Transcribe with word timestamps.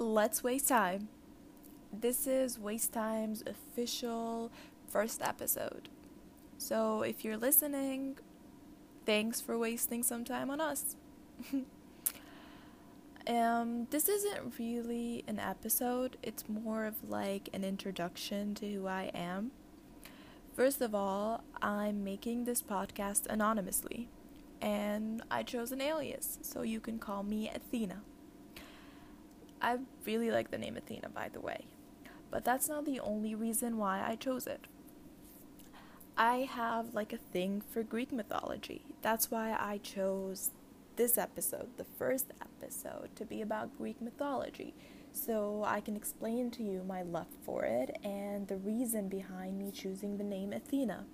let's 0.00 0.42
waste 0.42 0.68
time. 0.68 1.08
This 1.92 2.26
is 2.26 2.58
Waste 2.58 2.94
Time's 2.94 3.42
official 3.46 4.50
first 4.88 5.20
episode. 5.20 5.90
So 6.56 7.02
if 7.02 7.22
you're 7.22 7.36
listening, 7.36 8.16
thanks 9.04 9.42
for 9.42 9.58
wasting 9.58 10.02
some 10.02 10.24
time 10.24 10.48
on 10.48 10.58
us. 10.58 10.96
um, 13.26 13.88
this 13.90 14.08
isn't 14.08 14.58
really 14.58 15.22
an 15.28 15.38
episode, 15.38 16.16
it's 16.22 16.48
more 16.48 16.86
of 16.86 17.06
like 17.06 17.50
an 17.52 17.62
introduction 17.62 18.54
to 18.54 18.72
who 18.72 18.86
I 18.86 19.10
am. 19.14 19.50
First 20.56 20.80
of 20.80 20.94
all, 20.94 21.44
I'm 21.60 22.02
making 22.02 22.44
this 22.44 22.62
podcast 22.62 23.26
anonymously, 23.26 24.08
and 24.62 25.22
I 25.30 25.42
chose 25.42 25.72
an 25.72 25.82
alias, 25.82 26.38
so 26.40 26.62
you 26.62 26.80
can 26.80 26.98
call 26.98 27.22
me 27.22 27.50
Athena. 27.54 28.00
I 29.60 29.78
really 30.04 30.30
like 30.30 30.50
the 30.50 30.58
name 30.58 30.76
Athena, 30.76 31.10
by 31.10 31.28
the 31.28 31.40
way, 31.40 31.66
but 32.30 32.44
that's 32.44 32.68
not 32.68 32.84
the 32.84 33.00
only 33.00 33.34
reason 33.34 33.76
why 33.76 34.02
I 34.06 34.16
chose 34.16 34.46
it. 34.46 34.66
I 36.16 36.48
have 36.52 36.94
like 36.94 37.12
a 37.12 37.18
thing 37.18 37.62
for 37.70 37.82
Greek 37.82 38.12
mythology. 38.12 38.82
That's 39.02 39.30
why 39.30 39.56
I 39.58 39.78
chose 39.78 40.50
this 40.96 41.16
episode, 41.16 41.68
the 41.76 41.86
first 41.98 42.32
episode, 42.40 43.14
to 43.16 43.24
be 43.24 43.40
about 43.40 43.76
Greek 43.78 44.02
mythology. 44.02 44.74
So 45.12 45.64
I 45.66 45.80
can 45.80 45.96
explain 45.96 46.50
to 46.52 46.62
you 46.62 46.84
my 46.86 47.02
love 47.02 47.26
for 47.44 47.64
it 47.64 47.96
and 48.04 48.46
the 48.48 48.58
reason 48.58 49.08
behind 49.08 49.58
me 49.58 49.70
choosing 49.70 50.16
the 50.16 50.24
name 50.24 50.52
Athena. 50.52 51.06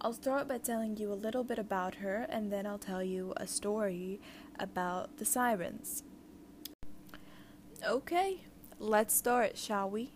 I'll 0.00 0.12
start 0.12 0.48
by 0.48 0.58
telling 0.58 0.96
you 0.96 1.12
a 1.12 1.14
little 1.14 1.44
bit 1.44 1.58
about 1.58 1.96
her 1.96 2.26
and 2.28 2.52
then 2.52 2.66
I'll 2.66 2.78
tell 2.78 3.02
you 3.02 3.34
a 3.36 3.46
story 3.46 4.20
about 4.58 5.18
the 5.18 5.24
sirens. 5.24 6.04
Okay, 7.84 8.42
let's 8.78 9.12
start, 9.12 9.58
shall 9.58 9.90
we? 9.90 10.12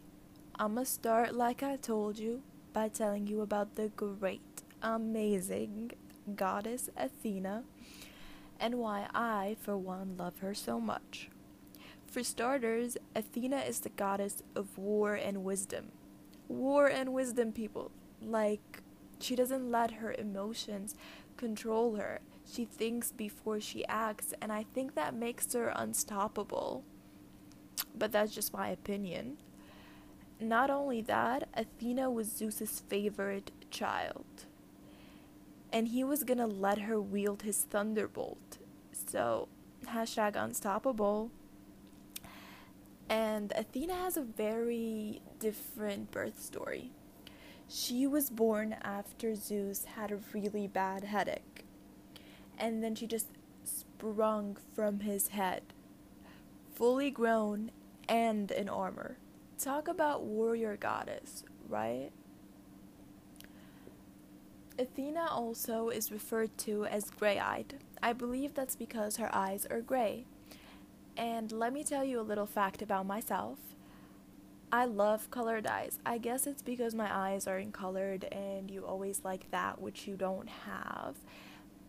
I'ma 0.57 0.85
start 0.85 1.35
like 1.35 1.65
I 1.65 1.75
told 1.75 2.17
you 2.17 2.43
by 2.73 2.87
telling 2.87 3.27
you 3.27 3.41
about 3.41 3.75
the 3.75 3.89
great, 3.89 4.63
amazing 4.81 5.91
goddess 6.37 6.89
Athena 6.97 7.65
and 8.61 8.77
why 8.77 9.09
I, 9.13 9.57
for 9.61 9.77
one, 9.77 10.17
love 10.17 10.39
her 10.39 10.55
so 10.55 10.79
much. 10.79 11.29
For 12.07 12.23
starters, 12.23 12.97
Athena 13.17 13.59
is 13.59 13.81
the 13.81 13.89
goddess 13.89 14.45
of 14.55 14.79
war 14.79 15.15
and 15.17 15.43
wisdom. 15.43 15.91
War 16.47 16.87
and 16.87 17.13
wisdom, 17.13 17.51
people. 17.51 17.91
Like, 18.23 18.81
she 19.19 19.35
doesn't 19.35 19.73
let 19.73 19.91
her 19.91 20.13
emotions 20.13 20.95
control 21.37 21.97
her. 21.97 22.21
She 22.49 22.65
thinks 22.65 23.11
before 23.11 23.61
she 23.61 23.85
acts, 23.89 24.33
and 24.41 24.53
I 24.53 24.67
think 24.73 24.95
that 24.95 25.17
makes 25.17 25.53
her 25.53 25.73
unstoppable. 25.75 26.85
But 27.97 28.13
that's 28.13 28.35
just 28.35 28.53
my 28.53 28.69
opinion. 28.69 29.39
Not 30.41 30.71
only 30.71 31.01
that, 31.03 31.49
Athena 31.55 32.11
was 32.11 32.31
Zeus's 32.31 32.81
favorite 32.89 33.53
child. 33.71 34.47
And 35.73 35.89
he 35.89 36.05
was 36.05 36.25
gonna 36.25 36.47
let 36.47 36.79
her 36.81 37.01
wield 37.01 37.43
his 37.43 37.63
thunderbolt. 37.65 38.59
So, 38.93 39.49
hashtag 39.87 40.37
unstoppable. 40.37 41.31
And 43.09 43.53
Athena 43.57 43.95
has 43.95 44.17
a 44.17 44.23
very 44.23 45.23
different 45.39 46.11
birth 46.11 46.41
story. 46.43 46.91
She 47.69 48.07
was 48.07 48.31
born 48.31 48.77
after 48.83 49.35
Zeus 49.35 49.85
had 49.85 50.13
a 50.13 50.21
really 50.33 50.67
bad 50.67 51.05
headache. 51.05 51.65
And 52.59 52.83
then 52.83 52.95
she 52.95 53.07
just 53.07 53.29
sprung 53.65 54.57
from 54.75 55.01
his 55.01 55.29
head, 55.29 55.63
fully 56.77 57.11
grown 57.11 57.71
and 58.07 58.51
in 58.51 58.69
armor. 58.69 59.17
Talk 59.59 59.89
about 59.89 60.25
warrior 60.25 60.77
goddess, 60.77 61.43
right? 61.69 62.11
Athena 64.79 65.27
also 65.31 65.89
is 65.89 66.13
referred 66.13 66.57
to 66.59 66.85
as 66.85 67.09
gray 67.09 67.39
eyed. 67.39 67.79
I 68.03 68.13
believe 68.13 68.53
that's 68.53 68.77
because 68.77 69.17
her 69.17 69.35
eyes 69.35 69.67
are 69.71 69.81
gray. 69.81 70.27
And 71.17 71.51
let 71.51 71.73
me 71.73 71.83
tell 71.83 72.05
you 72.05 72.21
a 72.21 72.23
little 72.23 72.45
fact 72.45 72.83
about 72.83 73.07
myself. 73.07 73.59
I 74.71 74.85
love 74.85 75.31
colored 75.31 75.67
eyes. 75.67 75.99
I 76.05 76.19
guess 76.19 76.47
it's 76.47 76.61
because 76.61 76.95
my 76.95 77.09
eyes 77.11 77.47
are 77.47 77.63
colored 77.73 78.25
and 78.25 78.71
you 78.71 78.85
always 78.85 79.23
like 79.25 79.51
that 79.51 79.81
which 79.81 80.07
you 80.07 80.15
don't 80.15 80.49
have. 80.67 81.17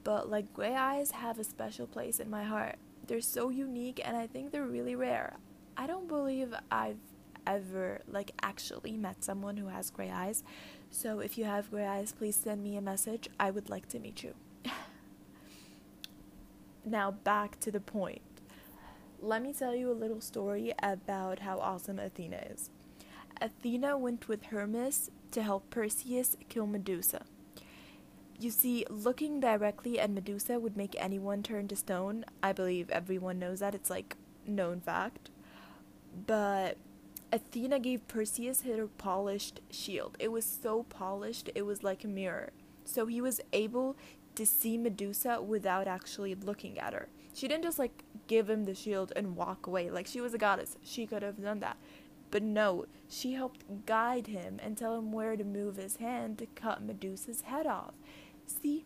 But 0.06 0.30
like 0.30 0.54
gray 0.54 0.76
eyes 0.76 1.12
have 1.12 1.38
a 1.40 1.44
special 1.44 1.88
place 1.88 2.22
in 2.22 2.30
my 2.30 2.46
heart. 2.46 2.78
They're 3.08 3.22
so 3.22 3.50
unique 3.50 4.02
and 4.04 4.16
I 4.16 4.28
think 4.28 4.52
they're 4.52 4.66
really 4.66 4.96
rare. 4.96 5.38
I 5.76 5.88
don't 5.88 6.08
believe 6.08 6.54
I've 6.70 7.00
ever 7.46 8.02
like 8.08 8.32
actually 8.44 8.98
met 8.98 9.24
someone 9.24 9.58
who 9.58 9.68
has 9.68 9.90
gray 9.90 10.12
eyes. 10.12 10.44
So 10.90 11.20
if 11.20 11.38
you 11.38 11.46
have 11.46 11.72
gray 11.72 11.86
eyes, 11.86 12.12
please 12.12 12.36
send 12.36 12.64
me 12.64 12.76
a 12.76 12.82
message. 12.82 13.30
I 13.40 13.52
would 13.52 13.70
like 13.70 13.88
to 13.90 14.00
meet 14.00 14.24
you. 14.24 14.34
now 16.86 17.12
back 17.12 17.60
to 17.62 17.72
the 17.72 17.80
point. 17.80 18.22
Let 19.20 19.42
me 19.42 19.54
tell 19.54 19.74
you 19.74 19.92
a 19.92 19.94
little 19.94 20.22
story 20.22 20.74
about 20.84 21.40
how 21.40 21.60
awesome 21.60 21.98
Athena 21.98 22.44
is. 22.52 22.70
Athena 23.42 23.98
went 23.98 24.28
with 24.28 24.46
Hermes 24.46 25.10
to 25.32 25.42
help 25.42 25.70
Perseus 25.70 26.36
kill 26.50 26.68
Medusa. 26.68 27.26
You 28.40 28.52
see, 28.52 28.86
looking 28.90 29.40
directly 29.40 30.00
at 30.00 30.12
Medusa 30.12 30.60
would 30.60 30.78
make 30.78 30.96
anyone 31.00 31.42
turn 31.42 31.68
to 31.70 31.76
stone. 31.76 32.24
I 32.44 32.54
believe 32.54 32.90
everyone 32.92 33.40
knows 33.40 33.62
that. 33.62 33.74
It's 33.74 33.90
like 33.90 34.16
known 34.46 34.80
fact. 34.80 35.32
But 36.26 36.78
Athena 37.32 37.80
gave 37.80 38.08
Perseus 38.08 38.62
her 38.62 38.88
polished 38.88 39.60
shield. 39.72 40.16
It 40.20 40.32
was 40.32 40.46
so 40.46 40.84
polished, 40.84 41.50
it 41.56 41.64
was 41.64 41.84
like 41.84 42.04
a 42.04 42.08
mirror. 42.08 42.52
So 42.86 43.06
he 43.08 43.22
was 43.22 43.42
able 43.52 43.98
to 44.36 44.46
see 44.46 44.78
Medusa 44.78 45.42
without 45.42 45.88
actually 45.88 46.36
looking 46.36 46.80
at 46.80 46.94
her. 46.94 47.10
She 47.34 47.48
didn't 47.48 47.64
just 47.64 47.80
like 47.80 48.04
give 48.28 48.50
him 48.50 48.66
the 48.66 48.76
shield 48.76 49.12
and 49.16 49.36
walk 49.36 49.68
away. 49.68 49.90
Like 49.90 50.08
she 50.08 50.22
was 50.22 50.34
a 50.34 50.38
goddess. 50.38 50.78
She 50.84 51.06
could 51.06 51.24
have 51.24 51.42
done 51.42 51.60
that. 51.60 51.78
But 52.30 52.44
no, 52.44 52.86
she 53.10 53.34
helped 53.34 53.86
guide 53.86 54.28
him 54.28 54.60
and 54.62 54.78
tell 54.78 54.98
him 54.98 55.12
where 55.12 55.36
to 55.36 55.44
move 55.44 55.78
his 55.78 55.98
hand 55.98 56.38
to 56.40 56.46
cut 56.46 56.84
Medusa's 56.84 57.42
head 57.42 57.66
off. 57.66 57.94
See, 58.48 58.86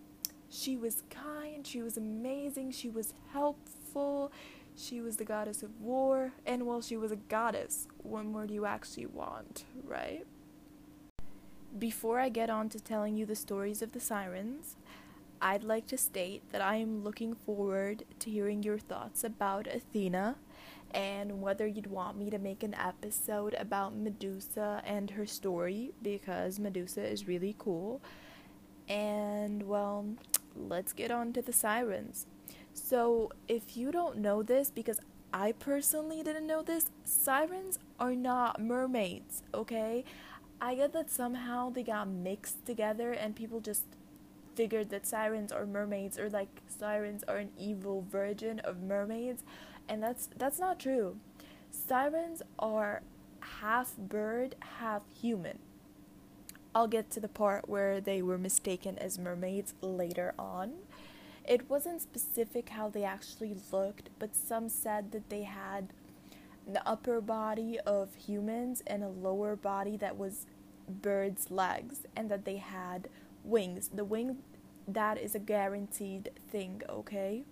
she 0.49 0.75
was 0.75 1.03
kind, 1.09 1.65
she 1.65 1.81
was 1.81 1.95
amazing, 1.95 2.71
she 2.71 2.89
was 2.89 3.13
helpful, 3.31 4.31
she 4.75 4.99
was 4.99 5.17
the 5.17 5.23
goddess 5.23 5.63
of 5.63 5.79
war, 5.79 6.33
and 6.45 6.65
while 6.65 6.81
she 6.81 6.97
was 6.97 7.11
a 7.11 7.15
goddess, 7.15 7.87
what 7.97 8.25
more 8.25 8.45
do 8.45 8.53
you 8.53 8.65
actually 8.65 9.05
want, 9.05 9.65
right? 9.83 10.25
Before 11.77 12.19
I 12.19 12.29
get 12.29 12.49
on 12.49 12.67
to 12.69 12.79
telling 12.79 13.15
you 13.15 13.25
the 13.25 13.35
stories 13.35 13.81
of 13.81 13.93
the 13.93 13.99
sirens, 13.99 14.75
I'd 15.41 15.63
like 15.63 15.87
to 15.87 15.97
state 15.97 16.43
that 16.51 16.61
I 16.61 16.75
am 16.75 17.03
looking 17.03 17.33
forward 17.33 18.03
to 18.19 18.29
hearing 18.29 18.61
your 18.61 18.77
thoughts 18.77 19.23
about 19.23 19.67
Athena 19.67 20.35
and 20.93 21.41
whether 21.41 21.65
you'd 21.65 21.87
want 21.87 22.17
me 22.17 22.29
to 22.29 22.37
make 22.37 22.61
an 22.61 22.75
episode 22.75 23.55
about 23.55 23.95
Medusa 23.95 24.83
and 24.85 25.09
her 25.11 25.25
story 25.25 25.93
because 26.01 26.59
Medusa 26.59 27.03
is 27.03 27.27
really 27.27 27.55
cool. 27.57 28.01
And 28.87 29.30
well, 29.67 30.05
let's 30.55 30.93
get 30.93 31.11
on 31.11 31.33
to 31.33 31.41
the 31.41 31.53
sirens. 31.53 32.27
So, 32.73 33.31
if 33.47 33.75
you 33.75 33.91
don't 33.91 34.17
know 34.17 34.43
this, 34.43 34.71
because 34.71 34.99
I 35.33 35.51
personally 35.53 36.23
didn't 36.23 36.47
know 36.47 36.61
this, 36.61 36.89
sirens 37.03 37.79
are 37.99 38.15
not 38.15 38.61
mermaids, 38.61 39.43
okay? 39.53 40.03
I 40.59 40.75
get 40.75 40.93
that 40.93 41.09
somehow 41.09 41.69
they 41.69 41.83
got 41.83 42.07
mixed 42.07 42.65
together 42.65 43.11
and 43.13 43.35
people 43.35 43.59
just 43.59 43.85
figured 44.55 44.89
that 44.89 45.07
sirens 45.07 45.51
are 45.51 45.65
mermaids 45.65 46.19
or 46.19 46.29
like 46.29 46.61
sirens 46.67 47.23
are 47.27 47.37
an 47.37 47.49
evil 47.57 48.05
version 48.11 48.59
of 48.59 48.81
mermaids 48.83 49.43
and 49.89 50.03
that's 50.03 50.29
that's 50.37 50.59
not 50.59 50.79
true. 50.79 51.17
Sirens 51.71 52.43
are 52.59 53.01
half 53.61 53.97
bird, 53.97 54.55
half 54.79 55.01
human. 55.19 55.57
I'll 56.73 56.87
get 56.87 57.11
to 57.11 57.19
the 57.19 57.27
part 57.27 57.67
where 57.67 57.99
they 57.99 58.21
were 58.21 58.37
mistaken 58.37 58.97
as 58.97 59.19
mermaids 59.19 59.73
later 59.81 60.33
on. 60.39 60.73
It 61.47 61.69
wasn't 61.69 62.01
specific 62.01 62.69
how 62.69 62.89
they 62.89 63.03
actually 63.03 63.55
looked, 63.71 64.09
but 64.19 64.35
some 64.35 64.69
said 64.69 65.11
that 65.11 65.29
they 65.29 65.43
had 65.43 65.89
the 66.71 66.87
upper 66.87 67.19
body 67.19 67.79
of 67.79 68.15
humans 68.15 68.83
and 68.87 69.03
a 69.03 69.09
lower 69.09 69.55
body 69.55 69.97
that 69.97 70.17
was 70.17 70.45
birds' 70.87 71.51
legs, 71.51 72.05
and 72.15 72.29
that 72.29 72.45
they 72.45 72.57
had 72.57 73.07
wings. 73.43 73.89
The 73.93 74.05
wing, 74.05 74.37
that 74.87 75.17
is 75.17 75.35
a 75.35 75.39
guaranteed 75.39 76.31
thing, 76.49 76.81
okay? 76.89 77.43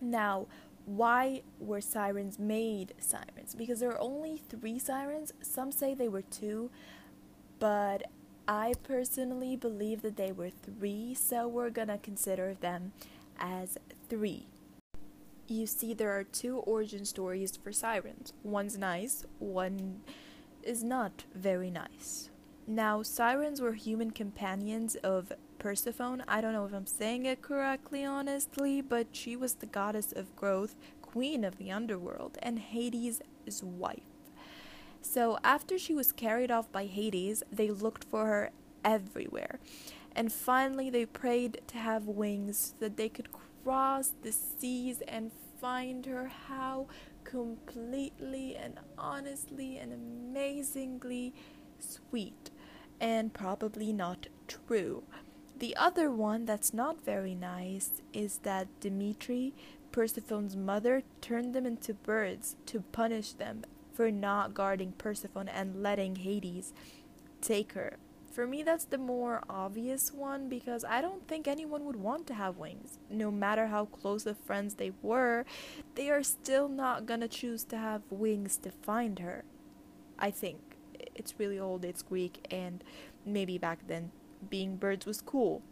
Now, 0.00 0.46
why 0.84 1.42
were 1.60 1.80
sirens 1.80 2.38
made 2.38 2.94
sirens? 2.98 3.54
Because 3.54 3.80
there 3.80 3.90
are 3.90 4.00
only 4.00 4.36
three 4.36 4.78
sirens. 4.78 5.32
Some 5.42 5.70
say 5.70 5.94
they 5.94 6.08
were 6.08 6.22
two, 6.22 6.70
but 7.58 8.04
I 8.46 8.74
personally 8.82 9.56
believe 9.56 10.02
that 10.02 10.16
they 10.16 10.32
were 10.32 10.50
three, 10.50 11.14
so 11.14 11.46
we're 11.48 11.70
gonna 11.70 11.98
consider 11.98 12.54
them 12.54 12.92
as 13.38 13.78
three. 14.08 14.46
you 15.50 15.66
see 15.66 15.94
there 15.94 16.12
are 16.18 16.24
two 16.24 16.58
origin 16.58 17.04
stories 17.06 17.56
for 17.56 17.72
sirens. 17.72 18.32
One's 18.42 18.76
nice, 18.76 19.24
one 19.38 20.00
is 20.62 20.84
not 20.84 21.24
very 21.34 21.70
nice. 21.70 22.28
Now, 22.66 23.02
sirens 23.02 23.60
were 23.60 23.72
human 23.72 24.10
companions 24.10 24.94
of 24.96 25.32
Persephone. 25.58 26.22
I 26.28 26.42
don't 26.42 26.52
know 26.52 26.66
if 26.66 26.74
I'm 26.74 26.86
saying 26.86 27.24
it 27.24 27.40
correctly, 27.40 28.04
honestly, 28.04 28.82
but 28.82 29.06
she 29.12 29.36
was 29.36 29.54
the 29.54 29.66
goddess 29.66 30.12
of 30.12 30.36
growth, 30.36 30.76
queen 31.00 31.44
of 31.44 31.56
the 31.56 31.70
underworld, 31.70 32.36
and 32.42 32.58
Hades' 32.58 33.22
wife. 33.62 34.17
So, 35.00 35.38
after 35.42 35.78
she 35.78 35.94
was 35.94 36.12
carried 36.12 36.50
off 36.50 36.70
by 36.70 36.86
Hades, 36.86 37.42
they 37.50 37.70
looked 37.70 38.04
for 38.04 38.26
her 38.26 38.50
everywhere. 38.84 39.58
And 40.14 40.32
finally, 40.32 40.90
they 40.90 41.06
prayed 41.06 41.60
to 41.68 41.78
have 41.78 42.06
wings 42.06 42.58
so 42.58 42.74
that 42.80 42.96
they 42.96 43.08
could 43.08 43.28
cross 43.64 44.12
the 44.22 44.32
seas 44.32 45.02
and 45.06 45.30
find 45.60 46.06
her. 46.06 46.30
How 46.48 46.86
completely 47.24 48.56
and 48.56 48.78
honestly 48.96 49.76
and 49.78 49.92
amazingly 49.92 51.34
sweet, 51.78 52.50
and 53.00 53.32
probably 53.32 53.92
not 53.92 54.26
true. 54.46 55.04
The 55.58 55.76
other 55.76 56.10
one 56.10 56.44
that's 56.44 56.72
not 56.72 57.04
very 57.04 57.34
nice 57.34 58.00
is 58.12 58.38
that 58.44 58.68
Demeter, 58.80 59.50
Persephone's 59.92 60.56
mother, 60.56 61.02
turned 61.20 61.54
them 61.54 61.66
into 61.66 61.94
birds 61.94 62.56
to 62.66 62.80
punish 62.80 63.32
them 63.32 63.64
for 63.98 64.12
not 64.12 64.54
guarding 64.54 64.92
Persephone 64.92 65.48
and 65.48 65.82
letting 65.82 66.14
Hades 66.14 66.72
take 67.40 67.72
her. 67.72 67.96
For 68.30 68.46
me, 68.46 68.62
that's 68.62 68.84
the 68.84 68.96
more 68.96 69.42
obvious 69.50 70.12
one 70.12 70.48
because 70.48 70.84
I 70.84 71.00
don't 71.00 71.26
think 71.26 71.48
anyone 71.48 71.84
would 71.84 71.96
want 71.96 72.28
to 72.28 72.34
have 72.34 72.58
wings. 72.58 73.00
No 73.10 73.32
matter 73.32 73.66
how 73.66 73.86
close 73.86 74.24
of 74.24 74.38
friends 74.38 74.74
they 74.74 74.92
were, 75.02 75.44
they 75.96 76.10
are 76.10 76.22
still 76.22 76.68
not 76.68 77.06
gonna 77.06 77.26
choose 77.26 77.64
to 77.64 77.76
have 77.76 78.02
wings 78.08 78.56
to 78.58 78.70
find 78.70 79.18
her. 79.18 79.42
I 80.16 80.30
think. 80.30 80.60
It's 81.16 81.34
really 81.36 81.58
old, 81.58 81.84
it's 81.84 82.02
Greek, 82.02 82.46
and 82.52 82.84
maybe 83.26 83.58
back 83.58 83.80
then 83.88 84.12
being 84.48 84.76
birds 84.76 85.06
was 85.06 85.20
cool. 85.20 85.62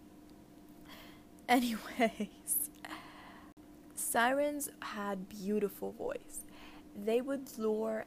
Anyways, 1.48 2.70
sirens 3.94 4.68
had 4.82 5.28
beautiful 5.28 5.92
voice. 5.92 6.40
They 6.96 7.20
would 7.20 7.56
lure 7.56 8.06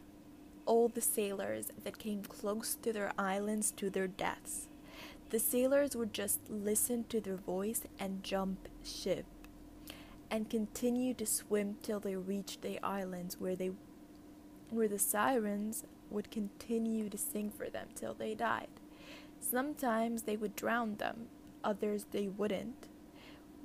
all 0.69 0.88
the 0.88 1.01
sailors 1.01 1.69
that 1.83 1.98
came 1.98 2.21
close 2.21 2.75
to 2.75 2.94
their 2.94 3.12
islands 3.18 3.71
to 3.71 3.89
their 3.89 4.07
deaths. 4.07 4.68
The 5.31 5.39
sailors 5.39 5.95
would 5.95 6.13
just 6.13 6.39
listen 6.48 7.06
to 7.10 7.19
their 7.19 7.38
voice 7.38 7.81
and 8.00 8.24
jump 8.24 8.69
ship 8.83 9.25
and 10.30 10.48
continue 10.48 11.16
to 11.16 11.25
swim 11.25 11.77
till 11.81 12.00
they 12.00 12.16
reached 12.16 12.62
the 12.62 12.80
islands 12.83 13.39
where 13.39 13.56
they 13.56 13.71
where 14.69 14.88
the 14.88 15.00
sirens 15.00 15.86
would 16.12 16.30
continue 16.30 17.10
to 17.10 17.18
sing 17.18 17.50
for 17.50 17.68
them 17.68 17.88
till 17.95 18.13
they 18.13 18.36
died. 18.36 18.68
Sometimes 19.39 20.24
they 20.24 20.38
would 20.38 20.56
drown 20.56 20.98
them, 20.98 21.30
others 21.63 22.06
they 22.12 22.27
wouldn't. 22.27 22.88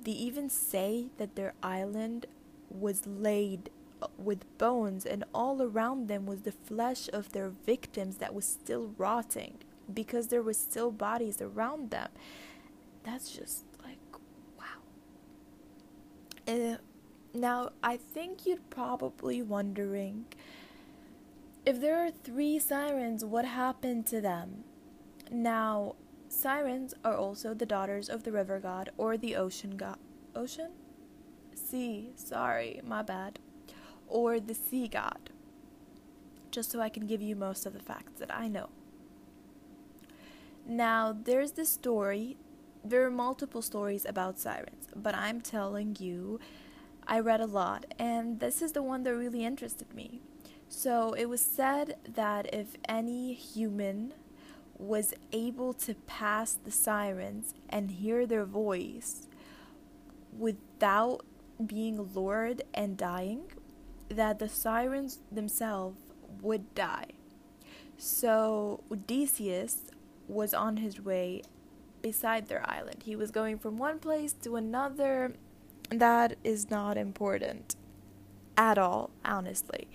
They 0.03 0.11
even 0.11 0.49
say 0.49 1.09
that 1.19 1.35
their 1.35 1.53
island 1.61 2.25
was 2.71 3.05
laid 3.05 3.69
with 4.17 4.57
bones, 4.57 5.05
and 5.05 5.23
all 5.33 5.61
around 5.61 6.07
them 6.07 6.25
was 6.25 6.41
the 6.41 6.51
flesh 6.51 7.09
of 7.13 7.31
their 7.31 7.49
victims 7.49 8.17
that 8.17 8.33
was 8.33 8.45
still 8.45 8.93
rotting 8.97 9.57
because 9.93 10.27
there 10.27 10.41
were 10.41 10.53
still 10.53 10.91
bodies 10.91 11.41
around 11.41 11.91
them. 11.91 12.09
That's 13.03 13.31
just 13.31 13.65
like 13.83 13.99
wow. 14.57 14.81
Uh, 16.47 16.77
now, 17.33 17.71
I 17.83 17.97
think 17.97 18.45
you'd 18.45 18.69
probably 18.69 19.41
wondering 19.41 20.25
if 21.65 21.81
there 21.81 21.97
are 22.05 22.11
three 22.11 22.59
sirens, 22.59 23.25
what 23.25 23.45
happened 23.45 24.05
to 24.07 24.21
them? 24.21 24.63
Now, 25.31 25.95
sirens 26.29 26.93
are 27.03 27.17
also 27.17 27.53
the 27.53 27.65
daughters 27.65 28.07
of 28.07 28.23
the 28.23 28.31
river 28.31 28.59
god 28.59 28.91
or 28.97 29.17
the 29.17 29.35
ocean 29.35 29.75
god. 29.75 29.97
Ocean? 30.35 30.71
Sea, 31.55 32.11
sorry, 32.15 32.81
my 32.85 33.01
bad 33.01 33.39
or 34.07 34.39
the 34.39 34.53
sea 34.53 34.87
god, 34.87 35.29
just 36.51 36.71
so 36.71 36.79
I 36.79 36.89
can 36.89 37.05
give 37.05 37.21
you 37.21 37.35
most 37.35 37.65
of 37.65 37.73
the 37.73 37.79
facts 37.79 38.19
that 38.19 38.33
I 38.33 38.47
know. 38.47 38.69
Now, 40.67 41.15
there's 41.23 41.51
this 41.51 41.69
story, 41.69 42.37
there 42.83 43.05
are 43.05 43.11
multiple 43.11 43.61
stories 43.61 44.05
about 44.05 44.39
sirens, 44.39 44.87
but 44.95 45.13
I'm 45.13 45.41
telling 45.41 45.95
you, 45.99 46.39
I 47.07 47.19
read 47.19 47.39
a 47.39 47.45
lot, 47.45 47.85
and 47.99 48.39
this 48.39 48.61
is 48.61 48.71
the 48.71 48.81
one 48.81 49.03
that 49.03 49.15
really 49.15 49.45
interested 49.45 49.93
me. 49.93 50.21
So, 50.67 51.13
it 51.13 51.25
was 51.25 51.41
said 51.41 51.97
that 52.07 52.51
if 52.53 52.75
any 52.89 53.33
human 53.33 54.13
was 54.77 55.13
able 55.31 55.73
to 55.73 55.93
pass 55.93 56.53
the 56.53 56.71
sirens 56.71 57.53
and 57.69 57.91
hear 57.91 58.25
their 58.25 58.45
voice 58.45 59.27
without 60.37 61.23
being 61.65 62.01
lured 62.01 62.63
and 62.73 62.97
dying, 62.97 63.43
that 64.09 64.39
the 64.39 64.49
sirens 64.49 65.19
themselves 65.31 65.99
would 66.41 66.73
die. 66.75 67.07
So 67.97 68.83
Odysseus 68.91 69.85
was 70.27 70.53
on 70.53 70.77
his 70.77 71.01
way 71.01 71.43
beside 72.01 72.47
their 72.47 72.67
island. 72.69 73.03
He 73.03 73.15
was 73.15 73.31
going 73.31 73.57
from 73.57 73.77
one 73.77 73.99
place 73.99 74.33
to 74.43 74.55
another. 74.55 75.33
That 75.89 76.35
is 76.43 76.69
not 76.69 76.97
important 76.97 77.75
at 78.57 78.77
all, 78.77 79.11
honestly. 79.23 79.87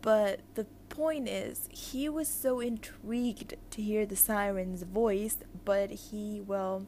But 0.00 0.40
the 0.54 0.66
point 0.88 1.28
is, 1.28 1.68
he 1.70 2.08
was 2.08 2.28
so 2.28 2.60
intrigued 2.60 3.54
to 3.70 3.82
hear 3.82 4.06
the 4.06 4.16
siren's 4.16 4.82
voice, 4.84 5.38
but 5.64 5.90
he, 5.90 6.40
well, 6.40 6.86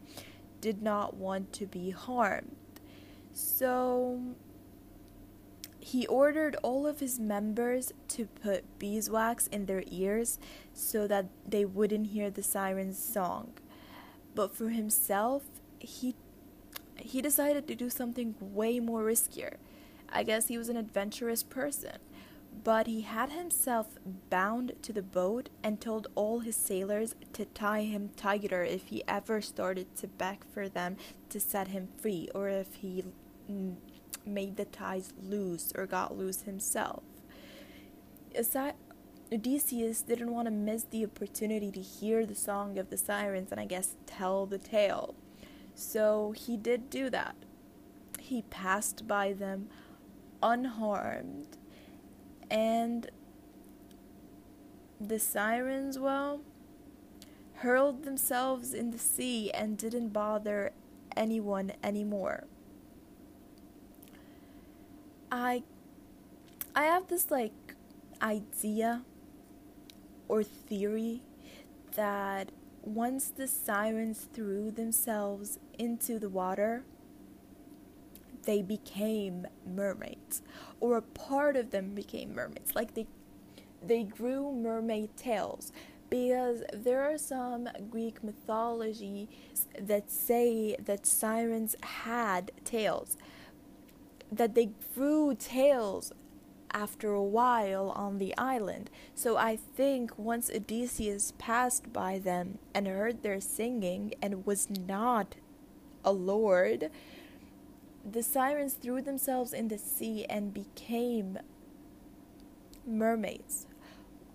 did 0.61 0.83
not 0.83 1.15
want 1.15 1.53
to 1.55 1.67
be 1.67 1.91
harmed. 1.91 2.57
So 3.33 4.21
he 5.91 6.07
ordered 6.07 6.55
all 6.63 6.87
of 6.87 7.01
his 7.01 7.19
members 7.19 7.93
to 8.07 8.27
put 8.27 8.79
beeswax 8.79 9.49
in 9.49 9.67
their 9.67 9.83
ears 9.91 10.39
so 10.73 11.09
that 11.09 11.27
they 11.45 11.65
wouldn't 11.65 12.09
hear 12.09 12.31
the 12.31 12.45
siren's 12.45 12.97
song. 12.97 13.55
But 14.37 14.55
for 14.55 14.69
himself, 14.69 15.43
he 15.81 16.15
he 16.97 17.21
decided 17.21 17.67
to 17.67 17.75
do 17.75 17.91
something 17.91 18.37
way 18.41 18.79
more 18.79 19.03
riskier. 19.03 19.57
I 20.09 20.23
guess 20.23 20.47
he 20.47 20.57
was 20.57 20.69
an 20.69 20.77
adventurous 20.77 21.43
person. 21.43 21.99
But 22.63 22.87
he 22.87 23.01
had 23.01 23.33
himself 23.33 23.99
bound 24.29 24.75
to 24.83 24.93
the 24.93 25.03
boat 25.03 25.49
and 25.65 25.81
told 25.81 26.07
all 26.15 26.41
his 26.41 26.57
sailors 26.57 27.17
to 27.33 27.47
tie 27.47 27.83
him 27.83 28.11
tighter 28.17 28.63
if 28.63 28.89
he 28.89 29.03
ever 29.09 29.41
started 29.41 29.97
to 29.97 30.07
beg 30.07 30.45
for 30.53 30.69
them 30.69 30.99
to 31.31 31.41
set 31.41 31.69
him 31.69 31.89
free 32.01 32.29
or 32.33 32.49
if 32.49 32.75
he 32.75 33.05
mm, 33.51 33.77
made 34.27 34.57
the 34.57 34.65
ties 34.65 35.13
loose 35.23 35.73
or 35.77 35.87
got 35.87 36.17
loose 36.17 36.43
himself. 36.43 37.03
Odysseus 39.33 40.03
didn't 40.03 40.33
want 40.33 40.47
to 40.47 40.51
miss 40.51 40.85
the 40.85 41.05
opportunity 41.05 41.71
to 41.71 41.81
hear 41.81 42.27
the 42.27 42.35
song 42.35 42.79
of 42.79 42.91
the 42.91 42.97
sirens 42.97 43.53
and 43.53 43.61
I 43.61 43.65
guess 43.65 43.95
tell 44.07 44.47
the 44.47 44.59
tale. 44.59 45.15
So 45.75 46.33
he 46.37 46.57
did 46.57 46.91
do 46.91 47.11
that. 47.11 47.37
He 48.19 48.43
passed 48.43 49.07
by 49.07 49.33
them 49.33 49.69
unharmed. 50.43 51.57
And 52.51 53.09
the 55.01 55.19
sirens, 55.19 55.99
well, 55.99 56.41
hurled 57.55 58.05
themselves 58.05 58.75
in 58.75 58.91
the 58.91 58.99
sea 58.99 59.51
and 59.53 59.79
didn't 59.79 60.09
bother 60.09 60.73
anyone 61.17 61.73
anymore. 61.85 62.45
I 65.31 65.63
I 66.75 66.85
have 66.85 67.09
this 67.09 67.31
like 67.31 67.75
idea 68.23 69.03
or 70.29 70.43
theory 70.43 71.23
that 71.95 72.53
once 72.83 73.29
the 73.29 73.47
sirens 73.47 74.29
threw 74.33 74.71
themselves 74.71 75.59
into 75.79 76.19
the 76.19 76.29
water, 76.29 76.85
they 78.45 78.63
became 78.63 79.47
mermaids, 79.67 80.43
or 80.81 80.97
a 80.97 81.03
part 81.03 81.57
of 81.57 81.71
them 81.71 81.95
became 81.95 82.35
mermaids. 82.35 82.75
Like 82.75 82.95
they, 82.95 83.07
they 83.85 84.05
grew 84.05 84.53
mermaid 84.53 85.17
tails, 85.17 85.73
because 86.09 86.63
there 86.73 87.03
are 87.03 87.19
some 87.19 87.69
Greek 87.91 88.25
mythology 88.25 89.29
that 89.79 90.11
say 90.11 90.77
that 90.83 91.07
sirens 91.07 91.77
had 91.83 92.51
tails 92.65 93.17
that 94.31 94.55
they 94.55 94.71
grew 94.95 95.35
tails 95.35 96.13
after 96.73 97.13
a 97.13 97.23
while 97.23 97.91
on 97.91 98.19
the 98.19 98.37
island. 98.39 98.91
So 99.15 99.37
I 99.37 99.57
think 99.57 100.19
once 100.19 100.51
Odysseus 100.51 101.33
passed 101.39 101.93
by 101.93 102.19
them 102.19 102.59
and 102.75 102.87
heard 102.87 103.23
their 103.23 103.41
singing 103.41 104.15
and 104.23 104.47
was 104.47 104.69
not 104.71 105.37
a 106.05 106.13
lord, 106.13 106.91
the 108.09 108.23
sirens 108.23 108.75
threw 108.75 109.03
themselves 109.03 109.53
in 109.53 109.69
the 109.69 109.79
sea 109.79 110.25
and 110.27 110.55
became 110.55 111.39
mermaids. 112.87 113.67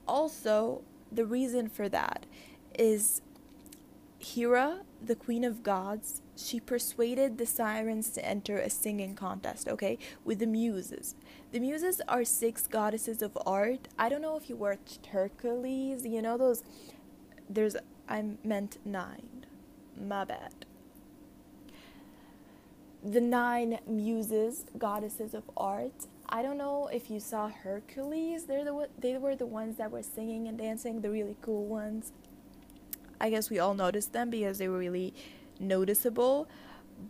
Also, 0.08 0.84
the 1.12 1.26
reason 1.26 1.70
for 1.70 1.90
that 1.90 2.26
is 2.78 3.22
Hera, 4.20 4.82
the 5.08 5.16
queen 5.16 5.44
of 5.44 5.64
gods, 5.64 6.22
she 6.36 6.60
persuaded 6.60 7.38
the 7.38 7.46
sirens 7.46 8.10
to 8.12 8.26
enter 8.26 8.58
a 8.58 8.70
singing 8.70 9.16
contest, 9.16 9.68
okay, 9.68 9.98
with 10.24 10.40
the 10.40 10.48
muses. 10.48 11.16
The 11.52 11.60
muses 11.60 12.02
are 12.08 12.26
six 12.26 12.68
goddesses 12.68 13.22
of 13.22 13.38
art. 13.46 13.88
I 13.98 14.10
don't 14.10 14.22
know 14.22 14.38
if 14.38 14.50
you 14.50 14.56
watched 14.56 15.08
Hercules, 15.08 16.06
you 16.06 16.22
know 16.22 16.38
those 16.38 16.64
there's 17.50 17.76
I 18.08 18.24
meant 18.44 18.78
9. 18.86 19.46
My 20.08 20.26
bad. 20.26 20.66
The 23.04 23.22
nine 23.22 23.80
muses, 23.88 24.66
goddesses 24.78 25.34
of 25.34 25.44
art. 25.56 26.08
I 26.28 26.42
don't 26.42 26.58
know 26.58 26.88
if 26.92 27.10
you 27.10 27.20
saw 27.20 27.50
Hercules. 27.50 28.46
They're 28.46 28.66
the 28.66 28.90
they 28.98 29.18
were 29.18 29.36
the 29.36 29.46
ones 29.46 29.78
that 29.78 29.92
were 29.92 30.02
singing 30.02 30.48
and 30.48 30.58
dancing, 30.58 31.02
the 31.02 31.12
really 31.12 31.38
cool 31.42 31.66
ones. 31.66 32.12
I 33.26 33.32
guess 33.32 33.50
we 33.50 33.58
all 33.58 33.74
noticed 33.74 34.14
them 34.14 34.30
because 34.30 34.60
they 34.60 34.68
were 34.68 34.78
really 34.78 35.12
noticeable. 35.60 36.48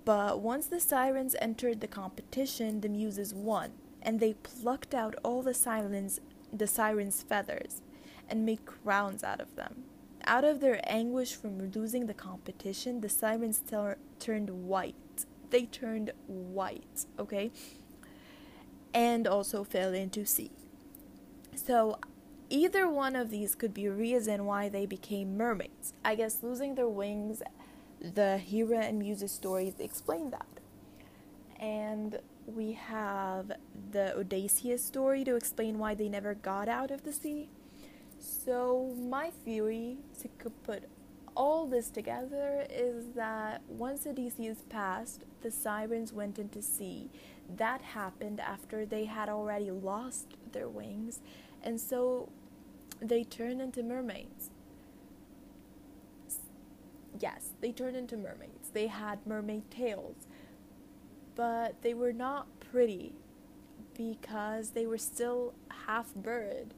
But 0.06 0.40
once 0.40 0.68
the 0.68 0.80
sirens 0.80 1.36
entered 1.42 1.82
the 1.82 1.88
competition, 1.88 2.80
the 2.80 2.88
muses 2.88 3.34
won, 3.34 3.74
and 4.02 4.22
they 4.22 4.36
plucked 4.36 4.96
out 4.96 5.16
all 5.24 5.42
the 5.42 5.54
sirens, 5.54 6.22
the 6.54 6.68
sirens' 6.68 7.22
feathers, 7.22 7.82
and 8.30 8.46
made 8.46 8.66
crowns 8.66 9.26
out 9.26 9.42
of 9.42 9.58
them. 9.58 9.84
Out 10.24 10.46
of 10.46 10.62
their 10.62 10.80
anguish 10.90 11.36
from 11.36 11.60
losing 11.60 12.06
the 12.06 12.14
competition, 12.14 13.02
the 13.02 13.10
sirens 13.10 13.62
ter- 13.70 13.98
turned 14.18 14.50
white. 14.50 15.26
They 15.50 15.66
turned 15.66 16.14
white, 16.28 17.08
okay? 17.20 17.52
And 18.94 19.28
also 19.28 19.66
fell 19.66 19.94
into 19.94 20.26
sea. 20.26 20.52
So 21.56 22.00
either 22.50 22.90
one 22.90 23.16
of 23.16 23.30
these 23.30 23.56
could 23.56 23.74
be 23.74 23.86
a 23.86 23.92
reason 23.92 24.46
why 24.46 24.70
they 24.70 24.86
became 24.86 25.38
mermaids. 25.38 25.94
I 26.04 26.16
guess 26.16 26.44
losing 26.44 26.76
their 26.76 26.88
wings, 26.88 27.42
the 28.02 28.38
Hera 28.38 28.80
and 28.80 29.00
Muses 29.00 29.32
stories 29.32 29.74
explain 29.80 30.32
that. 30.32 30.48
And 31.60 32.20
we 32.46 32.74
have 32.74 33.54
the 33.92 34.16
Odysseus 34.18 34.84
story 34.84 35.24
to 35.24 35.36
explain 35.36 35.80
why 35.80 35.96
they 35.96 36.10
never 36.10 36.36
got 36.36 36.68
out 36.68 36.92
of 36.92 37.04
the 37.04 37.14
sea. 37.14 37.50
So, 38.20 38.94
my 38.98 39.30
theory 39.30 39.98
to 40.22 40.50
put 40.64 40.84
all 41.36 41.66
this 41.66 41.90
together 41.90 42.66
is 42.70 43.08
that 43.16 43.62
once 43.68 44.08
Odysseus 44.08 44.64
passed, 44.70 45.26
the 45.42 45.52
sirens 45.52 46.14
went 46.14 46.40
into 46.40 46.62
sea. 46.62 47.10
That 47.58 47.82
happened 47.82 48.40
after 48.40 48.86
they 48.86 49.06
had 49.06 49.30
already 49.30 49.70
lost 49.70 50.28
their 50.54 50.70
wings 50.70 51.20
and 51.66 51.82
so 51.82 52.30
they 53.02 53.24
turned 53.24 53.62
into 53.62 53.84
mermaids. 53.84 54.52
Yes, 57.20 57.52
they 57.62 57.72
turned 57.72 57.96
into 57.96 58.18
mermaids. 58.18 58.70
They 58.74 58.88
had 58.88 59.26
mermaid 59.26 59.70
tails, 59.72 60.28
but 61.36 61.82
they 61.82 61.94
were 61.94 62.14
not 62.14 62.48
pretty 62.60 63.14
because 63.98 64.72
they 64.72 64.86
were 64.86 64.98
still 64.98 65.54
half 65.88 66.14
bird. 66.14 66.74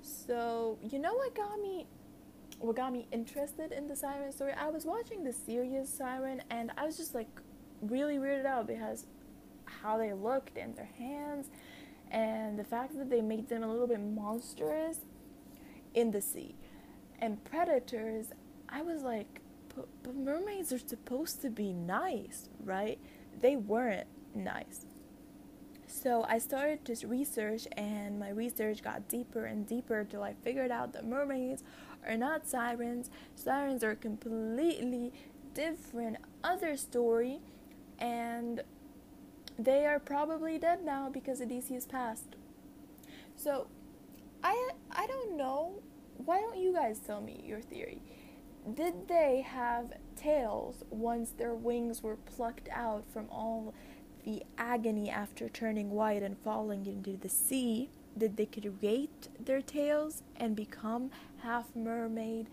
So, 0.00 0.78
you 0.82 0.98
know 0.98 1.14
what 1.14 1.34
got 1.34 1.60
me 1.60 1.86
what 2.58 2.76
got 2.76 2.92
me 2.92 3.08
interested 3.10 3.72
in 3.72 3.88
the 3.88 3.96
siren 3.96 4.30
story? 4.30 4.52
I 4.52 4.68
was 4.68 4.84
watching 4.86 5.24
the 5.24 5.32
series 5.32 5.88
siren 5.88 6.42
and 6.48 6.70
I 6.76 6.86
was 6.86 6.96
just 6.96 7.12
like 7.12 7.26
really 7.80 8.18
weirded 8.18 8.46
out 8.46 8.68
because 8.68 9.06
how 9.64 9.98
they 9.98 10.12
looked 10.12 10.56
and 10.56 10.76
their 10.76 10.88
hands 10.96 11.50
and 12.12 12.58
the 12.58 12.64
fact 12.64 12.96
that 12.98 13.08
they 13.10 13.22
made 13.22 13.48
them 13.48 13.62
a 13.62 13.66
little 13.66 13.86
bit 13.86 14.00
monstrous 14.00 14.98
in 15.94 16.10
the 16.10 16.20
sea. 16.20 16.54
And 17.18 17.42
predators, 17.42 18.26
I 18.68 18.82
was 18.82 19.02
like, 19.02 19.40
but, 19.74 19.88
but 20.02 20.14
mermaids 20.14 20.72
are 20.72 20.78
supposed 20.78 21.40
to 21.42 21.50
be 21.50 21.72
nice, 21.72 22.50
right? 22.62 22.98
They 23.40 23.56
weren't 23.56 24.06
nice. 24.34 24.84
So 25.86 26.24
I 26.28 26.38
started 26.38 26.84
to 26.86 27.06
research, 27.06 27.66
and 27.76 28.18
my 28.18 28.30
research 28.30 28.82
got 28.82 29.08
deeper 29.08 29.46
and 29.46 29.66
deeper 29.66 30.04
till 30.04 30.22
I 30.22 30.34
figured 30.42 30.70
out 30.70 30.92
that 30.92 31.06
mermaids 31.06 31.64
are 32.06 32.16
not 32.16 32.46
sirens. 32.46 33.10
Sirens 33.34 33.82
are 33.84 33.92
a 33.92 33.96
completely 33.96 35.12
different 35.54 36.16
other 36.44 36.76
story, 36.76 37.40
and 37.98 38.62
they 39.58 39.86
are 39.86 39.98
probably 39.98 40.58
dead 40.58 40.84
now 40.84 41.08
because 41.08 41.40
Odysseus 41.40 41.86
passed. 41.86 42.36
So, 43.36 43.66
I 44.42 44.70
I 44.90 45.06
don't 45.06 45.36
know. 45.36 45.82
Why 46.24 46.40
don't 46.40 46.58
you 46.58 46.72
guys 46.72 46.98
tell 46.98 47.20
me 47.20 47.42
your 47.44 47.60
theory? 47.60 48.02
Did 48.74 49.08
they 49.08 49.40
have 49.44 49.92
tails 50.16 50.84
once 50.90 51.30
their 51.30 51.54
wings 51.54 52.02
were 52.02 52.16
plucked 52.16 52.68
out 52.70 53.04
from 53.12 53.28
all 53.28 53.74
the 54.24 54.44
agony 54.56 55.10
after 55.10 55.48
turning 55.48 55.90
white 55.90 56.22
and 56.22 56.38
falling 56.38 56.86
into 56.86 57.16
the 57.16 57.28
sea? 57.28 57.90
Did 58.16 58.36
they 58.36 58.46
create 58.46 59.28
their 59.40 59.62
tails 59.62 60.22
and 60.36 60.54
become 60.54 61.10
half 61.42 61.74
mermaid, 61.74 62.46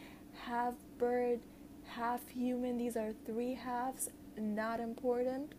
half 0.46 0.74
bird, 0.98 1.41
half 1.86 2.27
human? 2.29 2.77
These 2.77 2.98
are 2.98 3.13
three 3.25 3.53
halves, 3.53 4.10
not 4.36 4.79
important 4.79 5.53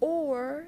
or 0.00 0.66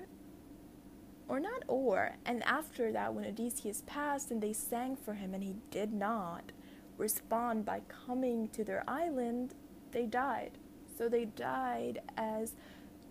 or 1.28 1.40
not 1.40 1.62
or 1.68 2.16
and 2.24 2.42
after 2.44 2.90
that 2.90 3.12
when 3.12 3.24
odysseus 3.24 3.82
passed 3.86 4.30
and 4.30 4.42
they 4.42 4.52
sang 4.52 4.96
for 4.96 5.14
him 5.14 5.34
and 5.34 5.42
he 5.42 5.54
did 5.70 5.92
not 5.92 6.52
respond 6.96 7.64
by 7.64 7.80
coming 8.06 8.48
to 8.48 8.64
their 8.64 8.82
island 8.88 9.54
they 9.92 10.06
died. 10.06 10.52
So 10.96 11.08
they 11.08 11.24
died 11.24 12.02
as 12.16 12.52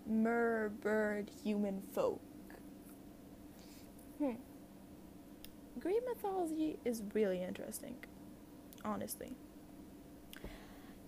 mer 0.06 0.70
bird 0.80 1.30
human 1.42 1.82
folk. 1.92 2.20
Hmm. 4.18 4.32
Greek 5.80 6.02
mythology 6.06 6.78
is 6.84 7.02
really 7.14 7.42
interesting 7.42 7.96
honestly. 8.84 9.32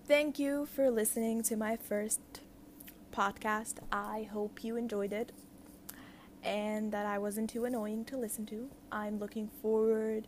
Thank 0.06 0.38
you 0.38 0.66
for 0.66 0.90
listening 0.90 1.42
to 1.44 1.56
my 1.56 1.76
first 1.76 2.20
podcast. 3.10 3.76
I 3.92 4.28
hope 4.32 4.64
you 4.64 4.76
enjoyed 4.76 5.12
it 5.12 5.32
and 6.42 6.92
that 6.92 7.06
I 7.06 7.18
wasn't 7.18 7.50
too 7.50 7.64
annoying 7.64 8.04
to 8.06 8.16
listen 8.16 8.46
to. 8.46 8.68
I'm 8.90 9.18
looking 9.18 9.48
forward 9.60 10.26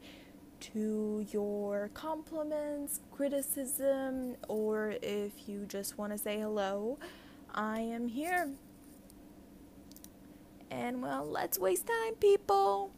to 0.61 1.27
your 1.31 1.91
compliments, 1.95 3.01
criticism, 3.11 4.37
or 4.49 4.95
if 5.03 5.49
you 5.49 5.65
just 5.67 5.99
want 5.99 6.13
to 6.13 6.19
say 6.19 6.39
hello, 6.39 6.99
I 7.53 7.81
am 7.81 8.09
here. 8.09 8.51
And 10.71 11.03
well, 11.03 11.27
let's 11.27 11.59
waste 11.59 11.87
time, 11.87 12.15
people. 12.15 12.93